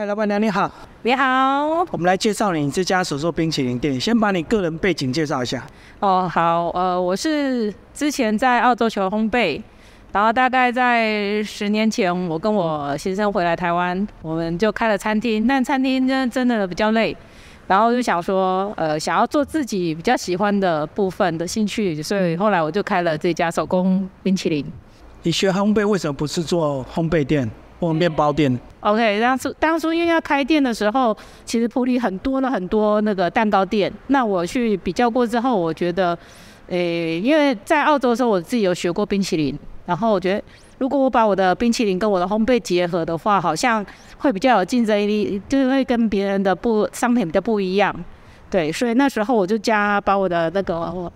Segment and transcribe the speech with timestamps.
[0.00, 0.72] 嗨，老板娘你好，
[1.02, 1.86] 你好。
[1.90, 5.62] 我们来介绍你这家手做冰淇淋店，先把你个人背景介绍一下。
[5.98, 9.60] 哦，好，呃，我是之前在澳洲学烘焙，
[10.10, 15.46] 然后大概在十年前，我跟我先生回来台湾，我们就开了餐厅。
[15.46, 17.14] 但餐厅真真的比较累，
[17.66, 24.64] 然后就想说，呃，想要做自己比较喜欢的部分的兴趣，所以后来我就开了这家手工冰淇淋。
[25.24, 27.50] 你学烘焙为什么不是做烘焙店？
[27.80, 31.16] 或面包店，OK，当初当初因为要开店的时候，
[31.46, 33.90] 其实普里很多了很多那个蛋糕店。
[34.08, 36.16] 那我去比较过之后，我觉得，
[36.68, 40.42] 诶，因为在澳洲的时候，我自己有学过冰淇淋，然后我觉得，
[40.76, 43.84] 如果我把我的冰淇淋跟我的烘焙结合的话，好像
[44.18, 47.94] 会比较有竞争力，就会跟别人的不商品比较不一样。
[48.50, 51.10] 对，所以那时候我就加把我的那个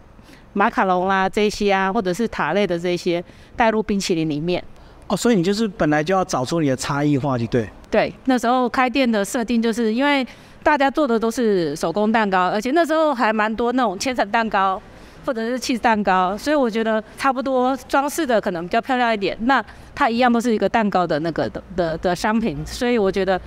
[0.55, 3.22] 马卡龙啊这些啊，或者是塔类的这些
[3.55, 4.64] 带入冰淇淋里面。
[5.06, 7.68] 哦，所以你就是本来就要找出你的差异化，就对。
[7.90, 10.27] 对，那时候开店的设定就是因为
[10.62, 14.80] 大家做的都是手工蛋糕，而且那时候还蛮多那种千层蛋糕
[15.27, 19.36] 或者是戚风蛋糕，所以我觉得差不多装饰的可能比较漂亮一点。
[19.42, 19.62] 那
[19.94, 23.41] 它一样都是一个蛋糕的那个的的的商品，所以我觉得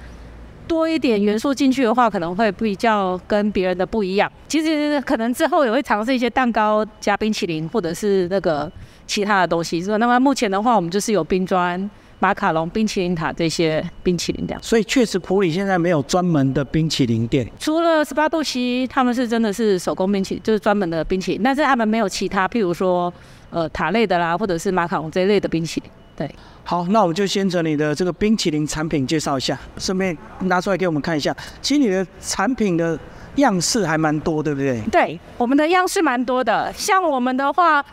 [0.67, 4.31] 多一点元素进去的话，可能会比较跟别人的不一样。
[4.47, 8.71] 其实可能之后也会尝试一些蛋糕加冰淇淋，或者是那个。
[9.07, 9.97] 其他的东西是吧？
[9.97, 14.61] 那么目前的话，我们就是有冰砖、马卡龙、冰淇淋塔这些冰淇淋这样。
[14.61, 21.41] 所以确实，普里现在没有专门的冰淇淋店，除了十八度 C，他们是真的是手工冰淇淋，就是专门的冰淇淋。
[21.41, 23.11] 但是他们没有其他，譬如说
[23.49, 25.89] 呃塔类的啦，或者是马卡龙这一类的冰淇淋。
[26.15, 26.29] 对，
[26.63, 31.35] 好，那我们就先整你的这个冰淇淋产品介绍一下，顺便拿出来给我们看一下。
[31.61, 32.99] 其实你的产品的
[33.35, 34.81] 样式还蛮多，对不对？
[34.91, 37.85] 对，我们的样式蛮多的，像我们的话。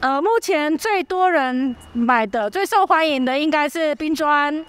[0.00, 4.64] 呃，目前最多人买的、最受欢迎的应该是冰砖，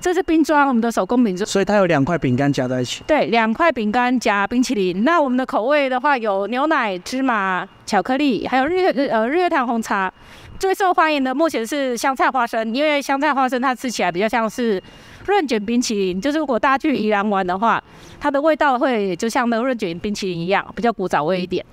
[0.00, 1.36] 这是冰砖，我们的手工饼。
[1.46, 3.04] 所以它有两块饼干夹在一起。
[3.06, 5.04] 对，两块饼干夹冰淇淋。
[5.04, 10.12] 那我们的口味的话，有牛奶、芝麻、巧克力，还有日日呃日月潭红茶。
[10.58, 14.82] 最受欢迎的目前是香菜花生，因为香菜花生它吃起来比较像是
[15.26, 17.80] 润卷冰淇淋，就是如果大家去宜兰玩的话，
[18.18, 21.64] 它的味道会就像那个润卷冰淇淋一样，比较古早味一点。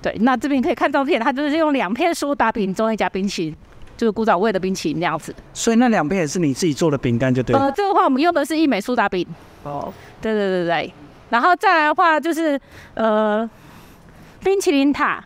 [0.00, 3.56] 对，那这边可以看照片，它就是用两片苏打饼中一加冰淇淋，
[3.96, 5.34] 就是古早味的冰淇淋那样子。
[5.52, 7.62] 所以那两片也是你自己做的饼干，就对了。
[7.62, 9.26] 呃，这个话我们用的是一美苏打饼。
[9.64, 9.92] 哦，
[10.22, 10.94] 对对对对。
[11.30, 12.58] 然后再来的话就是
[12.94, 13.48] 呃
[14.44, 15.20] 冰淇淋塔，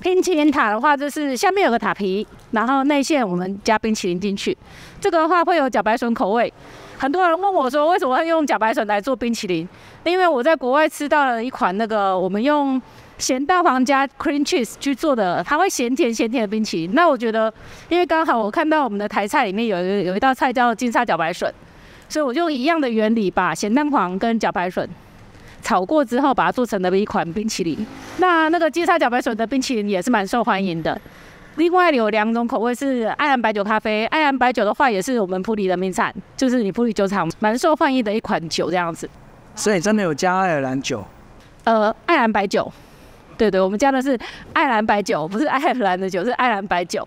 [0.00, 4.56] 冰淇淋塔的话就是下面有个塔皮，然后内馅我们加冰淇淋进去。
[4.98, 6.50] 这个的话会有茭白笋口味。
[6.96, 9.68] 很多人问我说，为什么会用茭白笋来做冰淇淋？
[10.04, 12.80] 因为我在国外吃到了一款那个我们用。
[13.18, 16.94] 咸蛋黄加 cream cheese 去做的，它会咸甜咸甜的冰淇淋。
[16.94, 17.52] 那我觉得，
[17.88, 21.52] 因为刚好我看到我们的台菜里面有一有一道菜叫金沙茭白笋，
[22.08, 24.88] 所以我就一样的原理把咸蛋黄跟茭白笋
[25.62, 27.86] 炒过之后，把它做成了一款冰淇淋。
[28.18, 31.00] 那那个金沙茭白笋的冰淇淋也是蛮受欢迎的。
[31.56, 39.08] 另外有两种口味是爱尔兰白酒咖啡，爱尔兰白酒的话也是我们普里的名产，就是你普里酒厂蛮受欢迎的一款酒这样子。
[39.54, 41.04] 所以真的有加爱尔兰酒？
[41.62, 42.70] 呃，爱尔兰白酒。
[43.36, 44.18] 对对，我们加的是
[44.52, 47.06] 爱尔兰白酒，不是爱尔兰的酒，是爱尔兰白酒。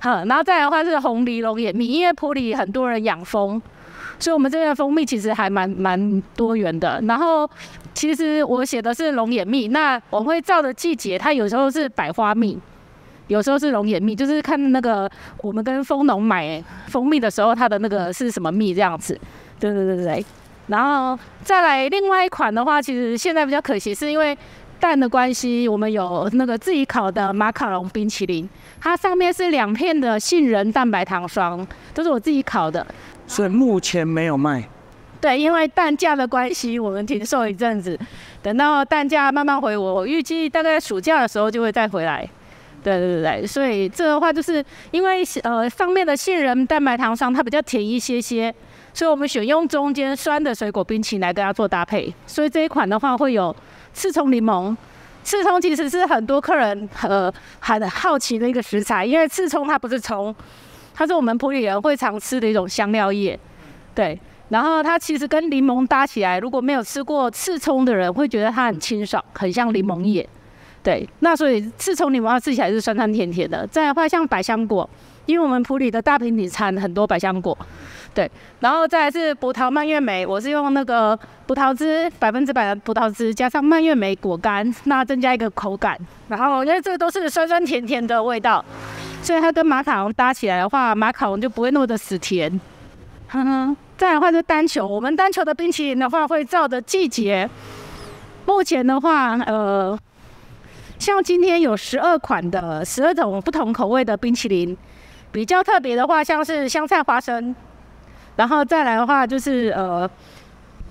[0.00, 3.60] 好，然后再来的话是红梨龙眼蜜，因为普里很多人养蜂，
[4.20, 7.00] 所以我们这边的蜂蜜其实还蛮蛮多元的。
[7.08, 7.48] 然后
[7.94, 12.56] 其实我写的是龙眼蜜，那我会照的季节，它有时候是百花蜜，
[13.26, 15.10] 有时候是龙眼蜜，就是看那个
[15.42, 19.18] 我们跟蜂农买蜂蜜的时候，它的那个是什么蜜这样子。
[19.58, 20.24] 对对对对，
[20.68, 24.36] 然后再来另外一款的话，其实现在比较可惜，是因为。
[24.80, 28.48] 蛋的关系，我们有那个自己烤的马卡龙冰淇淋，
[28.80, 32.86] 它上面是两片的杏仁蛋白糖霜，都是我自己烤的。
[33.26, 34.68] 所以目前没有卖。
[35.20, 37.98] 对，因为蛋价的关系，我们停售一阵子，
[38.40, 42.28] 等到蛋价慢慢回，我预计大概暑假的时候就会再回来。
[42.84, 48.54] 对对对对，所以这个话就是因为呃上面的杏仁蛋白糖霜它比较甜一些些，
[48.98, 53.54] 所以我们选用中间酸的水果冰淇淋来跟它做搭配，所以这一款的话会有。
[53.94, 54.76] 刺葱柠檬，
[55.22, 60.34] 刺葱其实是很多客人呃很好奇的一个食材，因为刺葱它不是葱，
[60.92, 63.38] 它是我们普里人会常吃的一种香料叶，
[63.94, 64.18] 对。
[64.48, 70.28] 然后它其实跟柠檬搭起来，如果没有吃过刺葱的人，会觉得它很清爽，很像柠檬叶，
[70.82, 71.08] 对。
[71.20, 73.64] 那所以刺葱柠檬它吃起来是酸酸甜甜的。
[73.68, 74.88] 再的话像百香果，
[75.26, 77.56] 因为我们普里的大平底餐很多百香果。
[78.14, 81.16] 对，然后再来是葡萄蔓越莓，我是用那个
[81.46, 85.96] 葡萄汁百分之百的葡萄汁，加上蔓越莓果干，那增加一个口感。
[86.28, 88.64] 然后因为这个都是酸酸甜甜的味道，
[89.22, 92.60] 所以它跟马卡龙搭起来的话，马卡龙就不会那么的死甜。
[93.28, 97.48] 哼哼，再来的话就单球，我们单球的冰淇淋的话会照着季节。
[98.46, 99.96] 目前的话，呃，
[100.98, 104.76] 像今天有十二款的十二种不同口味的冰淇淋，
[105.30, 107.54] 比较特别的话，像是香菜花生，
[108.38, 110.08] 然后再来的话就是呃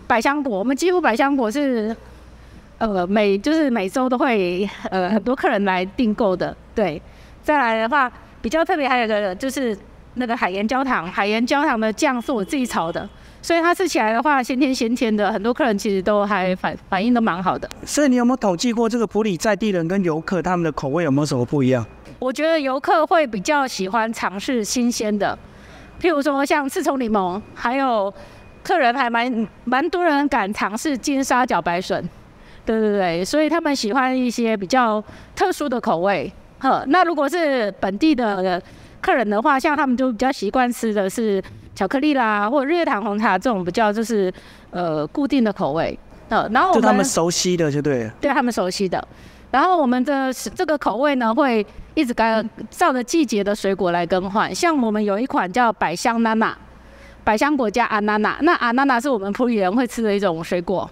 [0.05, 1.95] 百香果，我们几乎百香果是
[2.77, 7.01] 呃每就是每周都会呃很多客人来订购的，对。
[7.41, 8.11] 再来的话
[8.41, 9.75] 比较特别还有个就是
[10.15, 13.07] 那个海盐焦糖，海盐焦糖的酱是我自己炒的。
[13.41, 17.69] 所以它吃起来的话，鲜甜鲜甜的，很多客人其实都还反反应都蛮好的。
[17.85, 21.85] 所以你有没有统计过这个普里在地人跟游客他们的口味有没有什么不一样？
[22.19, 25.37] 我觉得游客会比较喜欢尝试新鲜的，
[26.01, 28.13] 譬如说像刺葱柠檬，还有
[28.63, 32.07] 客人还蛮蛮多人敢尝试金沙茭白笋，
[32.65, 35.03] 对对对，所以他们喜欢一些比较
[35.35, 36.31] 特殊的口味。
[36.59, 38.61] 呵，那如果是本地的
[39.01, 41.43] 客人的话，像他们就比较习惯吃的是。
[41.77, 44.33] 巧克力啦，或者日月潭红茶这种比较就是
[44.71, 45.95] 呃固定的口味，
[46.27, 49.07] 呃，然后就他们熟悉的就对，对他们熟悉的。
[49.51, 51.63] 然后我们的这个口味呢，会
[51.97, 54.53] 一直跟照着季节的水果来更换。
[54.53, 56.55] 像我们有一款叫百香娜娜，
[57.23, 60.87] 百香果加阿娜娜，那阿娜娜是我们普里人会吃的一种水果。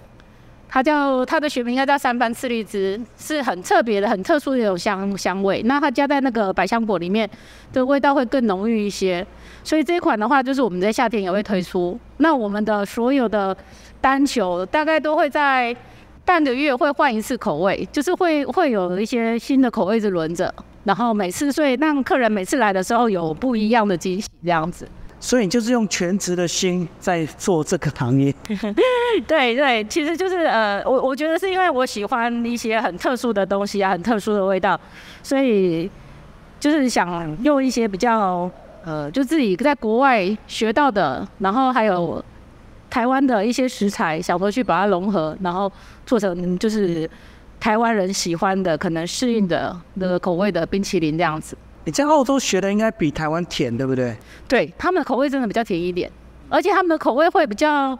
[0.67, 5.61] 它叫它的学名应该叫三番次荔枝，是很特别的、很特殊的一种香香味。
[5.65, 7.29] 那它加在那个百香果里面
[7.71, 9.23] 的味道会更浓郁一些。
[9.63, 11.97] 所以这一款的话，就是我们在夏天也会推出。
[12.17, 13.55] 那我们的所有的
[14.01, 15.73] 单球大概都会在
[16.25, 20.51] 半个月会换一次口味，就是会会有一些新的口味子轮着，
[20.85, 24.87] 然后每次所以让客人每次来的时候有不一样的惊喜这样子。
[25.19, 28.33] 所以你就是用全职的心在做这个行业。
[29.25, 34.79] 对对，其实就是呃，我我觉得是因为我喜欢一些很特殊的东西啊，很特殊的味道，
[35.23, 35.89] 所以
[36.59, 38.49] 就是想用一些比较
[38.83, 42.23] 呃，就自己在国外学到的，然后还有
[42.87, 45.71] 台湾的一些食材，想说去把它融合，然后
[46.05, 47.09] 做成就是
[47.59, 51.57] 台湾人喜欢的、可能适应的那个口味的冰淇淋这样子。
[51.85, 54.15] 你在澳洲学的应该比台湾甜，对不对？
[54.47, 56.11] 对，他们的口味真的比较甜一点，
[56.49, 57.97] 而且他们的口味会比较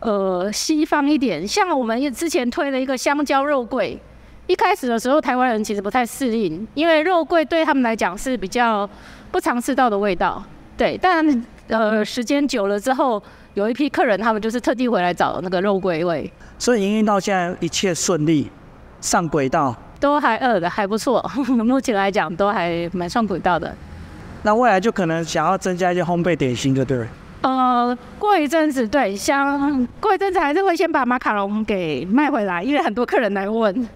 [0.00, 1.46] 呃西方一点。
[1.46, 4.00] 像我们之前推了一个香蕉肉桂，
[4.46, 8.88] 一开始的时候台湾人其实不太适应，因为肉桂对他们来讲是比较
[9.32, 10.42] 不常吃到的味道。
[10.76, 13.20] 对，但呃时间久了之后，
[13.54, 16.30] 有一批客人他们就是特地回来找那个肉桂味。
[16.58, 18.48] 所以营运到现在一切顺利，
[19.04, 19.76] 上轨道。
[20.00, 23.74] 都还饿的还不错， 目前来讲都还蛮上轨道的。
[24.42, 27.06] 那未来就可能想要增加一些烘焙点心，对不对？
[27.42, 33.88] 呃，过一阵子对，像过一阵子还是会先把马卡龙给卖回来，因为很多客人来问，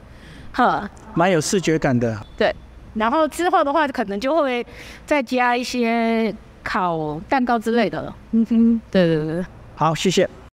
[0.52, 2.16] 呵，蛮有视觉感的。
[2.36, 2.54] 对，
[2.94, 4.64] 然后之后的话可能就会
[5.06, 8.12] 再加一些烤蛋糕之类的。
[8.32, 9.44] 嗯哼，对对对。
[9.74, 10.28] 好，谢谢。